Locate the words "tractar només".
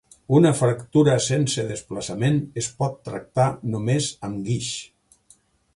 3.11-4.13